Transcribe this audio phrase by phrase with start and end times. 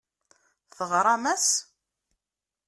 [0.75, 1.47] Teɣram-as?